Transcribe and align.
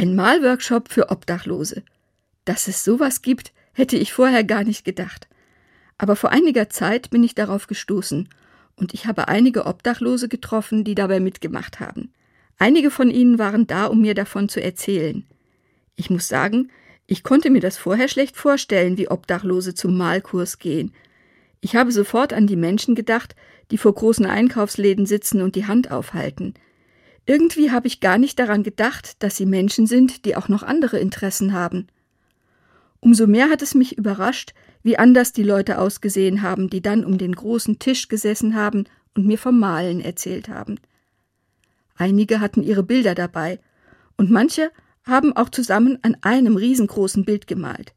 Ein 0.00 0.14
Malworkshop 0.14 0.88
für 0.88 1.10
Obdachlose. 1.10 1.82
Dass 2.46 2.68
es 2.68 2.84
sowas 2.84 3.20
gibt, 3.20 3.52
hätte 3.74 3.98
ich 3.98 4.14
vorher 4.14 4.44
gar 4.44 4.64
nicht 4.64 4.82
gedacht. 4.82 5.28
Aber 5.98 6.16
vor 6.16 6.30
einiger 6.30 6.70
Zeit 6.70 7.10
bin 7.10 7.22
ich 7.22 7.34
darauf 7.34 7.66
gestoßen 7.66 8.26
und 8.76 8.94
ich 8.94 9.04
habe 9.04 9.28
einige 9.28 9.66
Obdachlose 9.66 10.30
getroffen, 10.30 10.84
die 10.84 10.94
dabei 10.94 11.20
mitgemacht 11.20 11.80
haben. 11.80 12.14
Einige 12.56 12.90
von 12.90 13.10
ihnen 13.10 13.38
waren 13.38 13.66
da, 13.66 13.84
um 13.84 14.00
mir 14.00 14.14
davon 14.14 14.48
zu 14.48 14.62
erzählen. 14.62 15.26
Ich 15.96 16.08
muss 16.08 16.28
sagen, 16.28 16.70
ich 17.06 17.22
konnte 17.22 17.50
mir 17.50 17.60
das 17.60 17.76
vorher 17.76 18.08
schlecht 18.08 18.38
vorstellen, 18.38 18.96
wie 18.96 19.10
Obdachlose 19.10 19.74
zum 19.74 19.98
Malkurs 19.98 20.58
gehen. 20.58 20.94
Ich 21.60 21.76
habe 21.76 21.92
sofort 21.92 22.32
an 22.32 22.46
die 22.46 22.56
Menschen 22.56 22.94
gedacht, 22.94 23.36
die 23.70 23.76
vor 23.76 23.94
großen 23.94 24.24
Einkaufsläden 24.24 25.04
sitzen 25.04 25.42
und 25.42 25.56
die 25.56 25.66
Hand 25.66 25.90
aufhalten. 25.90 26.54
Irgendwie 27.30 27.70
habe 27.70 27.86
ich 27.86 28.00
gar 28.00 28.18
nicht 28.18 28.40
daran 28.40 28.64
gedacht, 28.64 29.22
dass 29.22 29.36
sie 29.36 29.46
Menschen 29.46 29.86
sind, 29.86 30.24
die 30.24 30.34
auch 30.34 30.48
noch 30.48 30.64
andere 30.64 30.98
Interessen 30.98 31.52
haben. 31.52 31.86
Umso 32.98 33.28
mehr 33.28 33.48
hat 33.50 33.62
es 33.62 33.76
mich 33.76 33.96
überrascht, 33.96 34.52
wie 34.82 34.98
anders 34.98 35.32
die 35.32 35.44
Leute 35.44 35.78
ausgesehen 35.78 36.42
haben, 36.42 36.68
die 36.70 36.82
dann 36.82 37.04
um 37.04 37.18
den 37.18 37.32
großen 37.32 37.78
Tisch 37.78 38.08
gesessen 38.08 38.56
haben 38.56 38.82
und 39.14 39.28
mir 39.28 39.38
vom 39.38 39.60
Malen 39.60 40.00
erzählt 40.00 40.48
haben. 40.48 40.80
Einige 41.94 42.40
hatten 42.40 42.64
ihre 42.64 42.82
Bilder 42.82 43.14
dabei, 43.14 43.60
und 44.16 44.32
manche 44.32 44.72
haben 45.04 45.36
auch 45.36 45.50
zusammen 45.50 46.00
an 46.02 46.16
einem 46.22 46.56
riesengroßen 46.56 47.24
Bild 47.24 47.46
gemalt. 47.46 47.94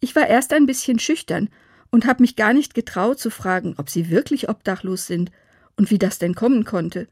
Ich 0.00 0.14
war 0.14 0.26
erst 0.26 0.52
ein 0.52 0.66
bisschen 0.66 0.98
schüchtern 0.98 1.48
und 1.90 2.04
habe 2.04 2.22
mich 2.22 2.36
gar 2.36 2.52
nicht 2.52 2.74
getraut 2.74 3.20
zu 3.20 3.30
fragen, 3.30 3.76
ob 3.78 3.88
sie 3.88 4.10
wirklich 4.10 4.50
obdachlos 4.50 5.06
sind 5.06 5.30
und 5.78 5.90
wie 5.90 5.98
das 5.98 6.18
denn 6.18 6.34
kommen 6.34 6.66
konnte. 6.66 7.08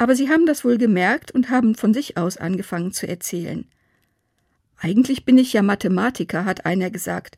Aber 0.00 0.16
sie 0.16 0.30
haben 0.30 0.46
das 0.46 0.64
wohl 0.64 0.78
gemerkt 0.78 1.30
und 1.30 1.50
haben 1.50 1.74
von 1.74 1.92
sich 1.92 2.16
aus 2.16 2.38
angefangen 2.38 2.90
zu 2.90 3.06
erzählen. 3.06 3.66
Eigentlich 4.78 5.26
bin 5.26 5.36
ich 5.36 5.52
ja 5.52 5.60
Mathematiker, 5.60 6.46
hat 6.46 6.64
einer 6.64 6.88
gesagt, 6.88 7.36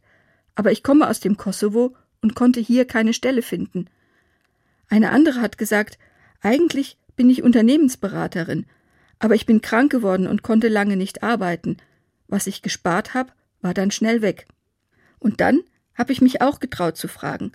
aber 0.55 0.71
ich 0.71 0.85
komme 0.85 1.11
aus 1.11 1.19
dem 1.19 1.37
Kosovo 1.37 1.97
und 2.21 2.37
konnte 2.37 2.61
hier 2.61 2.85
keine 2.85 3.15
Stelle 3.15 3.43
finden. 3.43 3.87
Eine 4.89 5.11
andere 5.11 5.41
hat 5.41 5.59
gesagt, 5.59 5.99
eigentlich 6.41 6.99
bin 7.17 7.29
ich 7.31 7.43
Unternehmensberaterin, 7.43 8.67
aber 9.19 9.35
ich 9.35 9.45
bin 9.45 9.61
krank 9.61 9.91
geworden 9.91 10.29
und 10.29 10.45
konnte 10.45 10.69
lange 10.69 10.97
nicht 10.97 11.25
arbeiten. 11.25 11.79
Was 12.29 12.47
ich 12.47 12.63
gespart 12.63 13.13
habe, 13.13 13.33
war 13.61 13.75
dann 13.75 13.91
schnell 13.91 14.23
weg. 14.23 14.47
Und 15.19 15.41
dann 15.41 15.63
habe 15.95 16.13
ich 16.13 16.21
mich 16.21 16.41
auch 16.41 16.61
getraut 16.61 16.97
zu 16.97 17.09
fragen, 17.09 17.51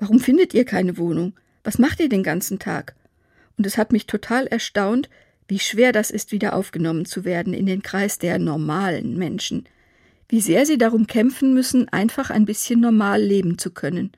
warum 0.00 0.18
findet 0.18 0.54
ihr 0.54 0.64
keine 0.64 0.98
Wohnung? 0.98 1.34
Was 1.62 1.78
macht 1.78 2.00
ihr 2.00 2.08
den 2.08 2.24
ganzen 2.24 2.58
Tag? 2.58 2.96
Und 3.60 3.66
es 3.66 3.76
hat 3.76 3.92
mich 3.92 4.06
total 4.06 4.46
erstaunt, 4.46 5.10
wie 5.46 5.58
schwer 5.58 5.92
das 5.92 6.10
ist, 6.10 6.32
wieder 6.32 6.54
aufgenommen 6.54 7.04
zu 7.04 7.26
werden 7.26 7.52
in 7.52 7.66
den 7.66 7.82
Kreis 7.82 8.18
der 8.18 8.38
normalen 8.38 9.18
Menschen, 9.18 9.68
wie 10.30 10.40
sehr 10.40 10.64
sie 10.64 10.78
darum 10.78 11.06
kämpfen 11.06 11.52
müssen, 11.52 11.86
einfach 11.90 12.30
ein 12.30 12.46
bisschen 12.46 12.80
normal 12.80 13.20
leben 13.20 13.58
zu 13.58 13.70
können, 13.70 14.12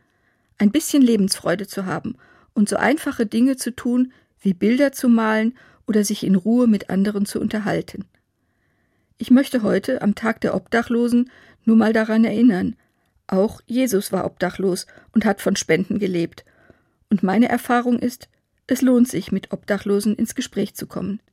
ein 0.58 0.70
bisschen 0.70 1.02
Lebensfreude 1.02 1.66
zu 1.66 1.86
haben 1.86 2.14
und 2.54 2.68
so 2.68 2.76
einfache 2.76 3.26
Dinge 3.26 3.56
zu 3.56 3.74
tun, 3.74 4.12
wie 4.40 4.54
Bilder 4.54 4.92
zu 4.92 5.08
malen 5.08 5.58
oder 5.88 6.04
sich 6.04 6.22
in 6.22 6.36
Ruhe 6.36 6.68
mit 6.68 6.88
anderen 6.88 7.26
zu 7.26 7.40
unterhalten. 7.40 8.04
Ich 9.18 9.32
möchte 9.32 9.64
heute, 9.64 10.02
am 10.02 10.14
Tag 10.14 10.40
der 10.42 10.54
Obdachlosen, 10.54 11.32
nur 11.64 11.74
mal 11.74 11.92
daran 11.92 12.24
erinnern, 12.24 12.76
auch 13.26 13.60
Jesus 13.66 14.12
war 14.12 14.24
obdachlos 14.24 14.86
und 15.10 15.24
hat 15.24 15.40
von 15.40 15.56
Spenden 15.56 15.98
gelebt. 15.98 16.44
Und 17.10 17.24
meine 17.24 17.48
Erfahrung 17.48 17.98
ist, 17.98 18.28
es 18.66 18.82
lohnt 18.82 19.08
sich, 19.08 19.32
mit 19.32 19.52
Obdachlosen 19.52 20.14
ins 20.14 20.34
Gespräch 20.34 20.74
zu 20.74 20.86
kommen. 20.86 21.20